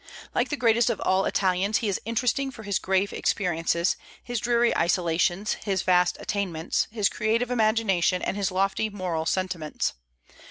Like 0.33 0.49
the 0.49 0.57
greatest 0.57 0.89
of 0.89 0.99
all 1.01 1.25
Italians, 1.25 1.77
he 1.77 1.87
is 1.87 2.01
interesting 2.05 2.49
for 2.49 2.63
his 2.63 2.79
grave 2.79 3.13
experiences, 3.13 3.97
his 4.23 4.39
dreary 4.39 4.75
isolations, 4.75 5.53
his 5.63 5.83
vast 5.83 6.17
attainments, 6.19 6.87
his 6.89 7.07
creative 7.07 7.51
imagination, 7.51 8.23
and 8.23 8.35
his 8.35 8.49
lofty 8.51 8.89
moral 8.89 9.27
sentiments. 9.27 9.93